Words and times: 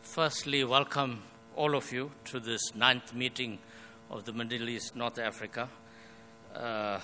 Firstly, 0.00 0.64
welcome 0.64 1.22
all 1.54 1.74
of 1.74 1.92
you 1.92 2.10
to 2.24 2.40
this 2.40 2.74
ninth 2.74 3.12
meeting 3.12 3.58
of 4.10 4.24
the 4.24 4.32
Middle 4.32 4.70
East 4.70 4.96
North 4.96 5.18
Africa, 5.18 5.68
uh, 6.56 6.98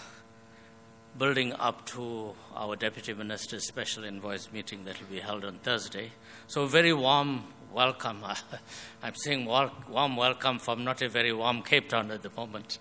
building 1.18 1.52
up 1.52 1.84
to 1.84 2.32
our 2.56 2.76
Deputy 2.76 3.12
Minister's 3.12 3.68
special 3.68 4.06
envoys 4.06 4.48
meeting 4.54 4.86
that 4.86 4.98
will 4.98 5.08
be 5.08 5.20
held 5.20 5.44
on 5.44 5.58
Thursday. 5.58 6.12
So, 6.46 6.64
very 6.64 6.94
warm 6.94 7.44
welcome. 7.74 8.24
I'm 9.02 9.14
saying 9.16 9.44
warm 9.44 10.16
welcome 10.16 10.58
from 10.58 10.82
not 10.82 11.02
a 11.02 11.10
very 11.10 11.34
warm 11.34 11.60
Cape 11.60 11.90
Town 11.90 12.10
at 12.10 12.22
the 12.22 12.30
moment, 12.34 12.78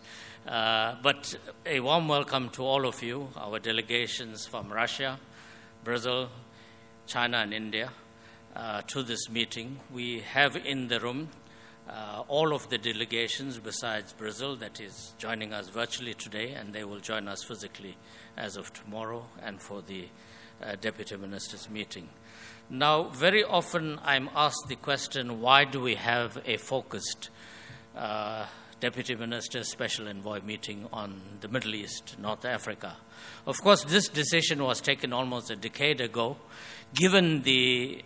uh, 0.48 0.96
but 1.04 1.36
a 1.66 1.82
warm 1.82 2.08
welcome 2.08 2.48
to 2.52 2.64
all 2.64 2.88
of 2.88 3.04
you, 3.04 3.28
our 3.36 3.60
delegations 3.60 4.46
from 4.46 4.72
Russia, 4.72 5.20
Brazil, 5.84 6.30
China, 7.08 7.40
and 7.40 7.54
India 7.54 7.92
to 8.88 9.04
this 9.04 9.30
meeting. 9.30 9.80
We 9.92 10.20
have 10.20 10.56
in 10.56 10.88
the 10.88 11.00
room 11.00 11.30
uh, 11.90 12.24
all 12.28 12.54
of 12.54 12.70
the 12.70 12.78
delegations 12.78 13.60
besides 13.60 14.14
Brazil 14.14 14.56
that 14.58 14.80
is 14.80 15.14
joining 15.18 15.54
us 15.54 15.70
virtually 15.70 16.14
today, 16.14 16.54
and 16.54 16.74
they 16.74 16.84
will 16.84 17.00
join 17.00 17.28
us 17.28 17.44
physically 17.44 17.98
as 18.38 18.56
of 18.56 18.72
tomorrow 18.74 19.26
and 19.42 19.62
for 19.62 19.82
the 19.82 20.08
uh, 20.62 20.76
Deputy 20.80 21.18
Minister's 21.18 21.70
meeting. 21.70 22.10
Now, 22.70 23.04
very 23.10 23.44
often 23.44 24.00
I'm 24.04 24.30
asked 24.36 24.68
the 24.68 24.76
question 24.76 25.42
why 25.42 25.66
do 25.66 25.82
we 25.82 25.96
have 25.96 26.42
a 26.46 26.58
focused 26.58 27.30
uh, 27.96 28.46
Deputy 28.80 29.16
Minister's 29.16 29.70
Special 29.70 30.08
Envoy 30.08 30.42
meeting 30.42 30.88
on 30.94 31.22
the 31.42 31.48
Middle 31.50 31.76
East, 31.76 32.16
North 32.18 32.46
Africa? 32.46 32.96
Of 33.46 33.62
course, 33.62 33.84
this 33.84 34.08
decision 34.08 34.64
was 34.64 34.80
taken 34.80 35.12
almost 35.12 35.52
a 35.52 35.56
decade 35.56 36.00
ago, 36.00 36.38
given 36.94 37.42
the 37.42 38.04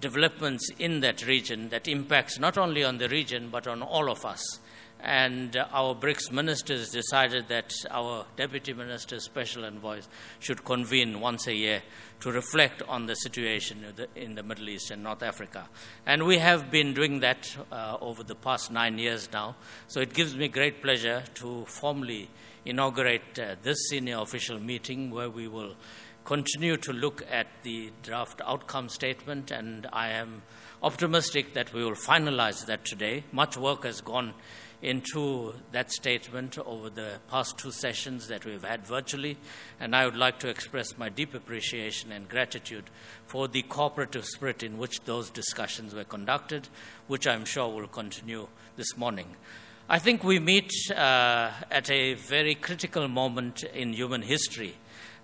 developments 0.00 0.70
in 0.78 1.00
that 1.00 1.26
region 1.26 1.68
that 1.70 1.88
impacts 1.88 2.38
not 2.38 2.58
only 2.58 2.84
on 2.84 2.98
the 2.98 3.08
region 3.08 3.48
but 3.50 3.66
on 3.66 3.82
all 3.82 4.10
of 4.10 4.24
us. 4.24 4.60
And 4.98 5.56
our 5.72 5.94
BRICS 5.94 6.32
ministers 6.32 6.90
decided 6.90 7.48
that 7.48 7.72
our 7.90 8.24
deputy 8.36 8.72
ministers, 8.72 9.24
special 9.24 9.64
envoys, 9.64 10.08
should 10.40 10.64
convene 10.64 11.20
once 11.20 11.46
a 11.46 11.54
year 11.54 11.82
to 12.20 12.32
reflect 12.32 12.82
on 12.82 13.06
the 13.06 13.14
situation 13.14 13.84
in 13.84 13.94
the, 13.94 14.08
in 14.16 14.34
the 14.34 14.42
Middle 14.42 14.68
East 14.68 14.90
and 14.90 15.02
North 15.02 15.22
Africa. 15.22 15.68
And 16.06 16.26
we 16.26 16.38
have 16.38 16.70
been 16.70 16.94
doing 16.94 17.20
that 17.20 17.54
uh, 17.70 17.98
over 18.00 18.24
the 18.24 18.34
past 18.34 18.70
nine 18.70 18.98
years 18.98 19.28
now. 19.32 19.56
So 19.86 20.00
it 20.00 20.14
gives 20.14 20.34
me 20.34 20.48
great 20.48 20.82
pleasure 20.82 21.22
to 21.34 21.66
formally 21.66 22.30
inaugurate 22.64 23.38
uh, 23.38 23.56
this 23.62 23.76
senior 23.90 24.18
official 24.18 24.58
meeting 24.58 25.10
where 25.10 25.30
we 25.30 25.46
will 25.46 25.76
continue 26.26 26.76
to 26.76 26.92
look 26.92 27.22
at 27.30 27.46
the 27.62 27.88
draft 28.02 28.40
outcome 28.44 28.88
statement, 28.88 29.52
and 29.52 29.86
I 29.92 30.08
am 30.08 30.42
optimistic 30.82 31.54
that 31.54 31.72
we 31.72 31.84
will 31.84 31.92
finalize 31.92 32.66
that 32.66 32.84
today. 32.84 33.22
Much 33.30 33.56
work 33.56 33.84
has 33.84 34.00
gone 34.00 34.34
into 34.82 35.54
that 35.70 35.92
statement 35.92 36.58
over 36.58 36.90
the 36.90 37.20
past 37.30 37.56
two 37.58 37.70
sessions 37.70 38.26
that 38.26 38.44
we've 38.44 38.64
had 38.64 38.84
virtually, 38.84 39.38
and 39.78 39.94
I 39.94 40.04
would 40.04 40.16
like 40.16 40.40
to 40.40 40.48
express 40.48 40.98
my 40.98 41.08
deep 41.08 41.32
appreciation 41.32 42.10
and 42.10 42.28
gratitude 42.28 42.90
for 43.26 43.46
the 43.46 43.62
cooperative 43.62 44.24
spirit 44.24 44.64
in 44.64 44.78
which 44.78 45.00
those 45.02 45.30
discussions 45.30 45.94
were 45.94 46.04
conducted, 46.04 46.68
which 47.06 47.28
I'm 47.28 47.44
sure 47.44 47.68
will 47.68 47.86
continue 47.86 48.48
this 48.76 48.96
morning. 48.96 49.36
I 49.88 50.00
think 50.00 50.24
we 50.24 50.40
meet 50.40 50.72
uh, 50.90 51.52
at 51.70 51.88
a 51.88 52.14
very 52.14 52.56
critical 52.56 53.06
moment 53.06 53.62
in 53.62 53.92
human 53.92 54.22
history 54.22 54.74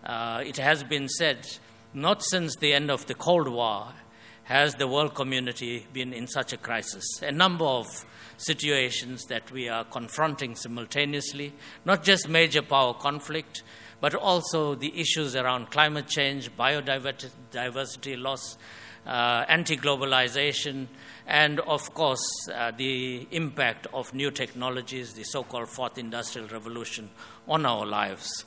uh, 0.05 0.43
it 0.45 0.57
has 0.57 0.83
been 0.83 1.09
said, 1.09 1.47
not 1.95 2.23
since 2.23 2.57
the 2.57 2.73
end 2.73 2.91
of 2.91 3.07
the 3.07 3.15
Cold 3.15 3.49
War 3.49 3.89
has 4.45 4.75
the 4.75 4.89
world 4.89 5.15
community 5.15 5.87
been 5.93 6.13
in 6.13 6.27
such 6.27 6.53
a 6.53 6.57
crisis. 6.57 7.05
A 7.23 7.31
number 7.31 7.65
of 7.65 8.05
situations 8.37 9.25
that 9.27 9.51
we 9.53 9.69
are 9.69 9.85
confronting 9.85 10.57
simultaneously, 10.57 11.53
not 11.85 12.03
just 12.03 12.29
major 12.29 12.63
power 12.63 12.95
conflict, 12.95 13.63
but 14.01 14.15
also 14.15 14.75
the 14.75 14.99
issues 15.01 15.37
around 15.37 15.71
climate 15.71 16.09
change, 16.09 16.51
biodiversity 16.57 18.21
loss, 18.21 18.59
uh, 19.07 19.45
anti 19.49 19.77
globalization, 19.77 20.87
and 21.27 21.61
of 21.61 21.95
course, 21.95 22.25
uh, 22.53 22.73
the 22.77 23.27
impact 23.31 23.87
of 23.95 24.13
new 24.13 24.31
technologies, 24.31 25.13
the 25.15 25.23
so 25.23 25.45
called 25.45 25.69
fourth 25.69 25.99
industrial 25.99 26.49
revolution, 26.49 27.11
on 27.47 27.65
our 27.65 27.87
lives. 27.87 28.45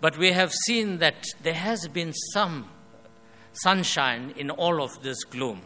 But 0.00 0.16
we 0.16 0.32
have 0.32 0.52
seen 0.52 0.98
that 0.98 1.26
there 1.42 1.54
has 1.54 1.88
been 1.88 2.12
some 2.32 2.68
sunshine 3.52 4.34
in 4.36 4.50
all 4.50 4.82
of 4.82 5.02
this 5.02 5.24
gloom. 5.24 5.62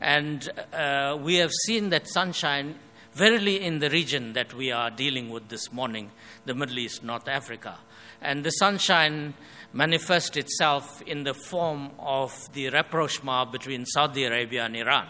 And 0.00 0.48
uh, 0.72 1.18
we 1.20 1.36
have 1.36 1.50
seen 1.66 1.90
that 1.90 2.06
sunshine 2.06 2.76
verily 3.14 3.60
in 3.60 3.78
the 3.78 3.90
region 3.90 4.34
that 4.34 4.54
we 4.54 4.70
are 4.70 4.90
dealing 4.90 5.30
with 5.30 5.48
this 5.48 5.72
morning, 5.72 6.10
the 6.44 6.54
Middle 6.54 6.78
East, 6.78 7.02
North 7.02 7.28
Africa. 7.28 7.78
And 8.20 8.44
the 8.44 8.50
sunshine 8.50 9.34
manifests 9.72 10.36
itself 10.36 11.02
in 11.02 11.24
the 11.24 11.34
form 11.34 11.90
of 11.98 12.52
the 12.52 12.68
rapprochement 12.70 13.52
between 13.52 13.86
Saudi 13.86 14.24
Arabia 14.24 14.64
and 14.64 14.76
Iran. 14.76 15.06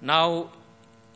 Now, 0.00 0.50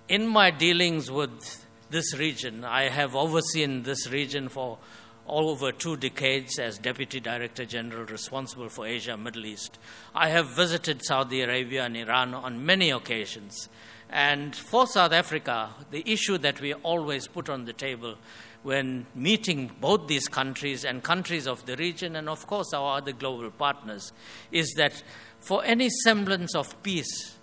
in 0.08 0.26
my 0.26 0.50
dealings 0.50 1.10
with 1.10 1.66
this 1.90 2.16
region, 2.16 2.64
I 2.64 2.88
have 2.88 3.14
overseen 3.14 3.82
this 3.82 4.10
region 4.10 4.48
for 4.48 4.78
over 5.26 5.72
two 5.72 5.96
decades 5.96 6.58
as 6.58 6.78
Deputy 6.78 7.20
Director 7.20 7.64
General 7.64 8.04
responsible 8.04 8.68
for 8.68 8.86
Asia 8.86 9.16
Middle 9.16 9.46
East. 9.46 9.78
I 10.14 10.28
have 10.28 10.56
visited 10.56 11.04
Saudi 11.04 11.42
Arabia 11.42 11.84
and 11.84 11.96
Iran 11.96 12.34
on 12.34 12.64
many 12.66 12.90
occasions. 12.90 13.68
And 14.10 14.56
for 14.56 14.86
South 14.86 15.12
Africa, 15.12 15.70
the 15.90 16.02
issue 16.10 16.36
that 16.38 16.60
we 16.60 16.74
always 16.74 17.28
put 17.28 17.48
on 17.48 17.64
the 17.64 17.72
table 17.72 18.16
when 18.62 19.06
meeting 19.14 19.70
both 19.80 20.08
these 20.08 20.26
countries 20.26 20.84
and 20.84 21.02
countries 21.02 21.46
of 21.46 21.64
the 21.64 21.76
region, 21.76 22.16
and 22.16 22.28
of 22.28 22.46
course 22.46 22.74
our 22.74 22.98
other 22.98 23.12
global 23.12 23.50
partners, 23.50 24.12
is 24.50 24.74
that 24.76 25.02
for 25.38 25.64
any 25.64 25.88
semblance 26.04 26.54
of 26.54 26.82
peace 26.82 27.38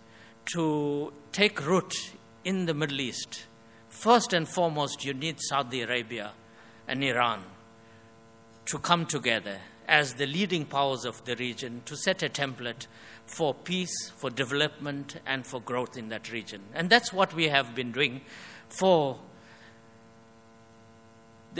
to 0.53 1.11
take 1.31 1.65
root 1.65 2.11
in 2.43 2.65
the 2.65 2.73
Middle 2.73 2.99
East, 2.99 3.45
first 3.89 4.33
and 4.33 4.47
foremost, 4.47 5.05
you 5.05 5.13
need 5.13 5.37
Saudi 5.39 5.81
Arabia 5.81 6.33
and 6.87 7.03
Iran 7.03 7.43
to 8.67 8.79
come 8.79 9.05
together 9.05 9.57
as 9.87 10.15
the 10.15 10.25
leading 10.25 10.65
powers 10.65 11.05
of 11.05 11.23
the 11.25 11.35
region 11.37 11.81
to 11.85 11.95
set 11.95 12.21
a 12.21 12.29
template 12.29 12.87
for 13.25 13.53
peace, 13.53 14.11
for 14.17 14.29
development, 14.29 15.19
and 15.25 15.45
for 15.45 15.61
growth 15.61 15.97
in 15.97 16.09
that 16.09 16.31
region. 16.31 16.61
And 16.73 16.89
that's 16.89 17.11
what 17.11 17.33
we 17.33 17.47
have 17.47 17.73
been 17.73 17.91
doing 17.91 18.21
for 18.69 19.17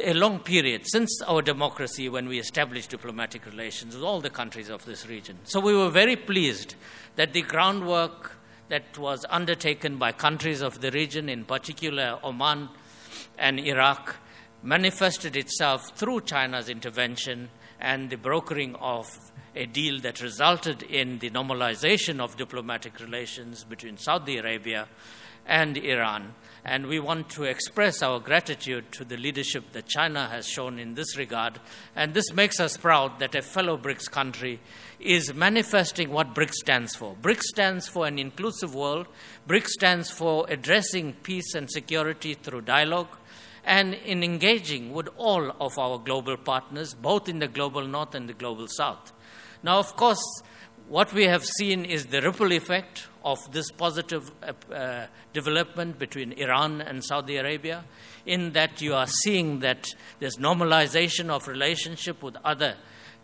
a 0.04 0.14
long 0.14 0.40
period 0.40 0.86
since 0.86 1.22
our 1.26 1.42
democracy 1.42 2.08
when 2.10 2.28
we 2.28 2.40
established 2.40 2.90
diplomatic 2.92 3.46
relations 3.46 3.96
with 3.96 4.04
all 4.04 4.22
the 4.22 4.30
countries 4.30 4.70
of 4.70 4.86
this 4.86 5.08
region. 5.08 5.38
So 5.44 5.60
we 5.60 5.76
were 5.76 5.90
very 5.90 6.16
pleased 6.16 6.76
that 7.16 7.34
the 7.34 7.42
groundwork 7.42 8.34
that 8.70 8.98
was 8.98 9.26
undertaken 9.30 9.98
by 9.98 10.12
countries 10.12 10.62
of 10.62 10.82
the 10.82 10.92
region, 10.92 11.30
in 11.30 11.46
particular 11.46 12.20
Oman 12.24 12.70
and 13.38 13.60
Iraq, 13.60 14.18
manifested 14.64 15.36
itself 15.36 15.98
through 15.98 16.22
China's 16.22 16.70
intervention 16.70 17.50
and 17.80 18.10
the 18.10 18.18
brokering 18.18 18.76
of 18.76 19.08
a 19.56 19.66
deal 19.66 20.00
that 20.02 20.22
resulted 20.22 20.84
in 20.84 21.20
the 21.20 21.30
normalization 21.30 22.20
of 22.20 22.38
diplomatic 22.38 23.00
relations 23.00 23.64
between 23.64 23.98
Saudi 23.98 24.38
Arabia 24.38 24.88
and 25.48 25.78
Iran. 25.78 26.34
And 26.66 26.88
we 26.88 27.00
want 27.00 27.30
to 27.32 27.46
express 27.46 28.04
our 28.04 28.20
gratitude 28.20 28.92
to 28.94 29.06
the 29.06 29.16
leadership 29.16 29.72
that 29.72 29.88
China 29.88 30.28
has 30.28 30.46
shown 30.46 30.80
in 30.80 30.96
this 30.96 31.18
regard. 31.18 31.60
And 31.96 32.14
this 32.14 32.34
makes 32.34 32.60
us 32.60 32.76
proud 32.76 33.20
that 33.20 33.36
a 33.36 33.42
fellow 33.42 33.78
BRICS 33.78 34.12
country 34.12 34.60
is 35.00 35.34
manifesting 35.34 36.12
what 36.12 36.36
BRICS 36.36 36.56
stands 36.56 36.96
for. 36.96 37.16
BRICS 37.22 37.44
stands 37.44 37.88
for 37.88 38.06
an 38.06 38.20
inclusive 38.20 38.76
world, 38.76 39.08
BRICS 39.48 39.70
stands 39.70 40.12
for 40.12 40.46
addressing 40.50 41.14
peace 41.24 41.54
and 41.56 41.72
security 41.72 42.34
through 42.34 42.62
dialogue 42.62 43.16
and 43.68 43.94
in 43.94 44.24
engaging 44.24 44.94
with 44.94 45.10
all 45.18 45.52
of 45.60 45.78
our 45.78 46.00
global 46.00 46.38
partners, 46.38 46.94
both 46.94 47.28
in 47.28 47.40
the 47.40 47.50
global 47.50 47.86
north 47.86 48.16
and 48.16 48.30
the 48.30 48.34
global 48.34 48.66
south. 48.70 49.12
Now, 49.62 49.78
of 49.78 49.96
course, 49.98 50.24
what 50.88 51.12
we 51.12 51.26
have 51.26 51.44
seen 51.46 51.84
is 51.84 52.06
the 52.06 52.22
ripple 52.22 52.54
effect 52.54 53.08
of 53.26 53.38
this 53.52 53.70
positive 53.72 54.32
uh, 54.42 54.74
uh, 54.74 55.08
development 55.34 56.00
between 56.00 56.32
Iran 56.32 56.80
and 56.80 57.04
Saudi 57.04 57.36
Arabia, 57.36 57.84
in 58.26 58.54
that 58.54 58.82
you 58.82 58.94
are 58.94 59.06
seeing 59.06 59.60
that 59.60 59.94
there's 60.20 60.38
normalization 60.38 61.30
of 61.30 61.50
relationship 61.50 62.24
with 62.24 62.38
other 62.46 62.76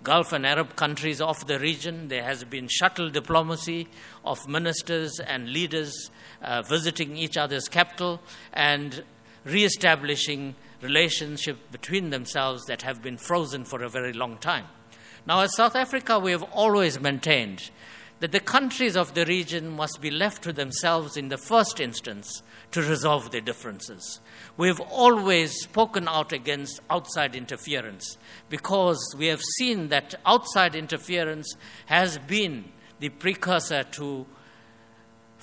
Gulf 0.04 0.34
and 0.34 0.46
Arab 0.46 0.76
countries 0.76 1.22
of 1.22 1.48
the 1.48 1.58
region. 1.58 2.10
There 2.10 2.24
has 2.24 2.44
been 2.44 2.68
shuttle 2.68 3.10
diplomacy 3.10 3.88
of 4.26 4.46
ministers 4.50 5.22
and 5.22 5.48
leaders 5.48 6.12
uh, 6.42 6.64
visiting 6.64 7.16
each 7.16 7.38
other's 7.38 7.70
capital, 7.70 8.20
and 8.52 9.06
re-establishing 9.46 10.56
relationships 10.82 11.60
between 11.72 12.10
themselves 12.10 12.64
that 12.66 12.82
have 12.82 13.02
been 13.02 13.18
frozen 13.18 13.64
for 13.66 13.84
a 13.84 13.90
very 13.90 14.14
long 14.14 14.38
time. 14.38 14.66
Now, 15.26 15.42
as 15.42 15.56
South 15.56 15.76
Africa, 15.76 16.20
we 16.20 16.32
have 16.32 16.44
always 16.44 17.00
maintained 17.00 17.70
that 18.20 18.32
the 18.32 18.40
countries 18.40 18.96
of 18.96 19.14
the 19.16 19.26
region 19.26 19.70
must 19.70 20.00
be 20.00 20.10
left 20.10 20.44
to 20.44 20.54
themselves 20.54 21.18
in 21.18 21.30
the 21.30 21.38
first 21.38 21.80
instance 21.80 22.42
to 22.72 22.82
resolve 22.82 23.32
their 23.32 23.42
differences. 23.42 24.22
We've 24.56 24.80
always 24.80 25.52
spoken 25.60 26.08
out 26.08 26.32
against 26.32 26.80
outside 26.90 27.36
interference 27.36 28.18
because 28.50 29.14
we 29.18 29.28
have 29.28 29.42
seen 29.58 29.90
that 29.90 30.16
outside 30.26 30.76
interference 30.76 31.56
has 31.88 32.18
been 32.18 32.66
the 33.00 33.10
precursor 33.10 33.84
to 33.84 34.26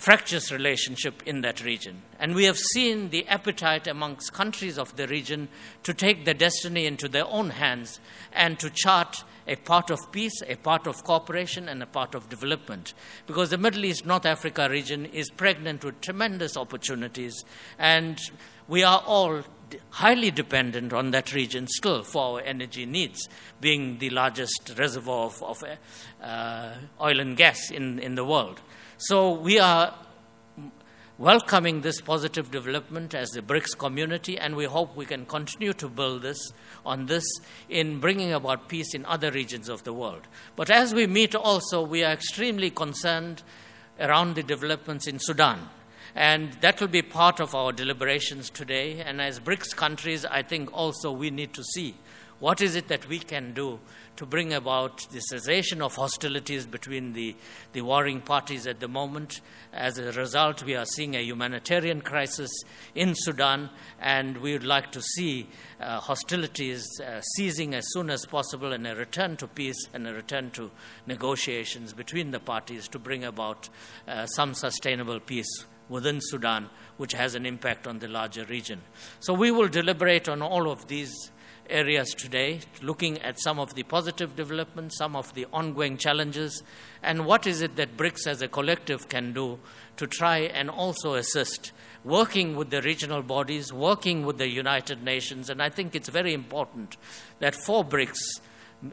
fractious 0.00 0.50
relationship 0.50 1.23
in 1.26 1.43
that 1.43 1.62
region. 1.62 2.00
And 2.19 2.35
we 2.35 2.44
have 2.44 2.56
seen 2.56 3.11
the 3.11 3.29
appetite 3.29 3.87
amongst 3.87 4.32
countries 4.32 4.79
of 4.79 4.97
the 4.97 5.06
region 5.06 5.49
to 5.82 5.93
take 5.93 6.25
their 6.25 6.32
destiny 6.35 6.87
into 6.87 7.06
their 7.06 7.26
own 7.26 7.50
hands 7.50 8.00
and 8.32 8.58
to 8.61 8.70
chart 8.70 9.25
a 9.47 9.56
part 9.56 9.91
of 9.91 9.99
peace, 10.11 10.43
a 10.49 10.56
part 10.56 10.87
of 10.87 11.05
cooperation, 11.05 11.69
and 11.69 11.82
a 11.82 11.87
part 11.87 12.14
of 12.14 12.31
development. 12.31 12.94
Because 13.26 13.50
the 13.50 13.58
Middle 13.58 13.85
East, 13.85 14.06
North 14.06 14.25
Africa 14.25 14.69
region 14.70 15.05
is 15.05 15.29
pregnant 15.29 15.85
with 15.85 16.00
tremendous 16.00 16.56
opportunities, 16.56 17.44
and 17.79 18.19
we 18.69 18.82
are 18.82 19.02
all 19.06 19.43
highly 19.91 20.31
dependent 20.31 20.94
on 20.94 21.11
that 21.11 21.35
region 21.35 21.67
still 21.67 22.02
for 22.02 22.38
our 22.38 22.41
energy 22.41 22.87
needs, 22.87 23.29
being 23.61 23.99
the 23.99 24.11
largest 24.11 24.75
reservoir 24.79 25.26
of, 25.26 25.43
of 25.43 25.62
uh, 26.23 26.73
oil 27.00 27.20
and 27.20 27.37
gas 27.37 27.70
in, 27.70 27.99
in 27.99 28.14
the 28.14 28.25
world. 28.25 28.62
So 29.05 29.32
we 29.32 29.58
are 29.58 29.94
welcoming 31.17 31.81
this 31.81 32.02
positive 32.02 32.50
development 32.50 33.14
as 33.14 33.31
the 33.31 33.41
BRICS 33.41 33.79
community, 33.79 34.37
and 34.37 34.55
we 34.55 34.67
hope 34.67 34.94
we 34.94 35.06
can 35.06 35.25
continue 35.25 35.73
to 35.73 35.88
build 35.88 36.20
this 36.20 36.52
on 36.85 37.06
this 37.06 37.25
in 37.70 37.99
bringing 37.99 38.35
about 38.35 38.69
peace 38.69 38.93
in 38.93 39.06
other 39.06 39.31
regions 39.31 39.70
of 39.70 39.85
the 39.85 39.94
world. 39.94 40.20
But 40.55 40.69
as 40.69 40.93
we 40.93 41.06
meet 41.06 41.35
also, 41.35 41.81
we 41.82 42.05
are 42.05 42.12
extremely 42.12 42.69
concerned 42.69 43.43
around 43.99 44.35
the 44.35 44.43
developments 44.43 45.06
in 45.06 45.19
Sudan. 45.19 45.70
And 46.14 46.52
that 46.61 46.79
will 46.79 46.88
be 46.88 47.00
part 47.00 47.41
of 47.41 47.55
our 47.55 47.73
deliberations 47.73 48.50
today. 48.50 49.00
And 49.00 49.19
as 49.23 49.41
BRICS 49.41 49.75
countries, 49.75 50.26
I 50.26 50.43
think 50.43 50.69
also 50.75 51.11
we 51.11 51.31
need 51.31 51.55
to 51.55 51.64
see 51.64 51.94
what 52.40 52.60
is 52.60 52.75
it 52.75 52.88
that 52.88 53.08
we 53.08 53.19
can 53.19 53.52
do 53.52 53.78
to 54.16 54.26
bring 54.26 54.52
about 54.52 55.06
the 55.12 55.20
cessation 55.20 55.81
of 55.81 55.94
hostilities 55.94 56.66
between 56.66 57.14
the, 57.14 57.34
the 57.72 57.81
warring 57.81 58.20
parties 58.20 58.66
at 58.66 58.81
the 58.81 58.87
moment. 58.87 59.40
As 59.72 59.96
a 59.96 60.12
result, 60.12 60.62
we 60.62 60.76
are 60.76 60.84
seeing 60.84 61.16
a 61.16 61.22
humanitarian 61.22 62.02
crisis 62.02 62.50
in 62.94 63.14
Sudan, 63.14 63.70
and 63.98 64.37
we 64.37 64.52
would 64.52 64.64
like 64.64 64.92
to 64.92 65.00
see 65.00 65.48
uh, 65.81 66.00
hostilities 66.00 66.87
uh, 67.00 67.22
ceasing 67.37 67.75
as 67.75 67.87
soon 67.92 68.10
as 68.10 68.26
possible 68.26 68.75
and 68.75 68.87
a 68.87 68.94
return 68.94 69.38
to 69.38 69.46
peace 69.46 69.88
and 69.94 70.06
a 70.06 70.12
return 70.12 70.50
to 70.50 70.70
negotiations 71.06 71.94
between 71.94 72.31
the 72.31 72.40
parties 72.40 72.88
to 72.88 72.98
bring 72.98 73.25
about 73.25 73.70
uh, 74.06 74.26
some 74.26 74.52
sustainable 74.52 75.19
peace 75.19 75.64
within 75.88 76.19
Sudan, 76.20 76.69
which 76.98 77.12
has 77.12 77.34
an 77.34 77.46
impact 77.46 77.87
on 77.87 78.00
the 78.00 78.08
larger 78.08 78.44
region. 78.44 78.82
So 79.20 79.32
we 79.32 79.50
will 79.50 79.69
deliberate 79.69 80.28
on 80.28 80.42
all 80.42 80.70
of 80.70 80.88
these 80.88 81.31
areas 81.70 82.14
today, 82.14 82.61
looking 82.82 83.19
at 83.22 83.40
some 83.40 83.58
of 83.58 83.75
the 83.75 83.82
positive 83.84 84.37
developments, 84.37 84.99
some 84.99 85.17
of 85.17 85.32
the 85.34 85.46
ongoing 85.52 85.96
challenges, 85.96 86.62
and 87.02 87.26
what 87.26 87.46
is 87.46 87.62
it 87.62 87.76
that 87.76 87.96
BRICS 87.96 88.26
as 88.26 88.43
a 88.43 88.49
collective 88.49 89.08
can 89.08 89.32
do 89.32 89.58
to 89.96 90.06
try 90.06 90.38
and 90.38 90.69
also 90.69 91.14
assist, 91.14 91.72
working 92.05 92.56
with 92.56 92.70
the 92.70 92.82
regional 92.82 93.22
bodies, 93.22 93.72
working 93.72 94.25
with 94.26 94.38
the 94.38 94.49
United 94.49 95.02
Nations. 95.02 95.50
And 95.50 95.62
I 95.62 95.69
think 95.69 95.94
it's 95.94 96.08
very 96.08 96.34
important 96.34 96.96
that 97.38 97.55
for 97.55 97.84
BRICS, 97.84 98.40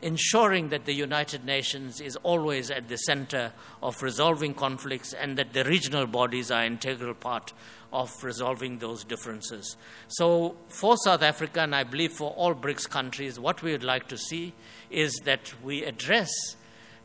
ensuring 0.01 0.69
that 0.69 0.85
the 0.85 0.93
United 0.93 1.45
Nations 1.45 2.01
is 2.01 2.15
always 2.17 2.69
at 2.69 2.89
the 2.89 2.97
center 2.97 3.53
of 3.81 4.01
resolving 4.01 4.53
conflicts 4.53 5.13
and 5.13 5.37
that 5.37 5.53
the 5.53 5.63
regional 5.63 6.05
bodies 6.05 6.51
are 6.51 6.65
integral 6.65 7.13
part 7.13 7.53
of 7.93 8.11
resolving 8.23 8.79
those 8.79 9.03
differences. 9.03 9.77
So, 10.07 10.57
for 10.67 10.97
South 10.97 11.21
Africa, 11.21 11.61
and 11.61 11.73
I 11.73 11.83
believe 11.83 12.11
for 12.11 12.31
all 12.31 12.53
BRICS 12.53 12.89
countries, 12.89 13.39
what 13.39 13.63
we 13.63 13.71
would 13.71 13.83
like 13.83 14.07
to 14.09 14.17
see 14.17 14.53
is 14.89 15.13
that 15.23 15.53
we 15.63 15.83
address 15.83 16.29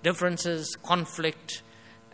differences, 0.03 0.75
conflict, 0.83 1.63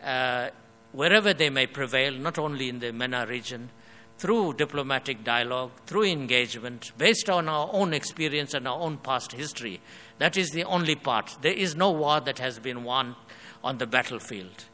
uh, 0.03 0.49
wherever 0.91 1.33
they 1.33 1.49
may 1.49 1.65
prevail, 1.65 2.13
not 2.13 2.37
only 2.37 2.69
in 2.69 2.79
the 2.79 2.91
MENA 2.91 3.25
region, 3.25 3.69
through 4.19 4.53
diplomatic 4.53 5.23
dialogue, 5.23 5.71
through 5.85 6.03
engagement, 6.03 6.91
based 6.97 7.29
on 7.29 7.47
our 7.47 7.69
own 7.71 7.93
experience 7.93 8.53
and 8.53 8.67
our 8.67 8.79
own 8.79 8.97
past 8.97 9.31
history. 9.31 9.79
That 10.19 10.37
is 10.37 10.51
the 10.51 10.65
only 10.65 10.95
part. 10.95 11.37
There 11.41 11.53
is 11.53 11.75
no 11.75 11.91
war 11.91 12.19
that 12.19 12.37
has 12.39 12.59
been 12.59 12.83
won 12.83 13.15
on 13.63 13.77
the 13.77 13.87
battlefield. 13.87 14.65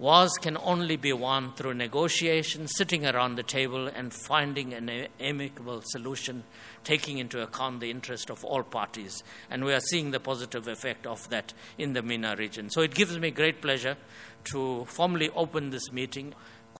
Wars 0.00 0.30
can 0.40 0.56
only 0.58 0.96
be 0.96 1.12
won 1.12 1.52
through 1.54 1.74
negotiation, 1.74 2.68
sitting 2.68 3.04
around 3.04 3.34
the 3.34 3.42
table 3.42 3.88
and 3.88 4.12
finding 4.12 4.72
an 4.72 5.08
amicable 5.18 5.82
solution, 5.86 6.44
taking 6.84 7.18
into 7.18 7.42
account 7.42 7.80
the 7.80 7.90
interest 7.90 8.30
of 8.30 8.44
all 8.44 8.62
parties. 8.62 9.24
And 9.50 9.64
we 9.64 9.72
are 9.72 9.80
seeing 9.80 10.12
the 10.12 10.20
positive 10.20 10.68
effect 10.68 11.04
of 11.04 11.28
that 11.30 11.52
in 11.78 11.94
the 11.94 12.02
MENA 12.02 12.36
region. 12.36 12.70
So 12.70 12.82
it 12.82 12.94
gives 12.94 13.18
me 13.18 13.32
great 13.32 13.60
pleasure 13.60 13.96
to 14.52 14.84
formally 14.84 15.30
open 15.30 15.70
this 15.70 15.90
meeting. 15.90 16.32